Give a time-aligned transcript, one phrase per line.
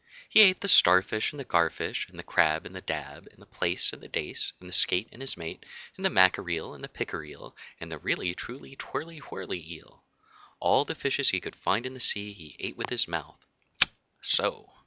[0.27, 3.45] He ate the starfish and the garfish, and the crab and the dab, and the
[3.45, 5.63] plaice and the dace, and the skate and his mate,
[5.95, 10.03] and the mackereel and the pickereel, and the really truly twirly whirly eel.
[10.59, 13.45] All the fishes he could find in all the sea he ate with his mouth
[14.23, 14.73] so!